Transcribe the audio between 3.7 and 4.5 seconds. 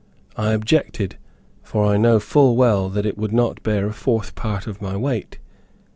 a fourth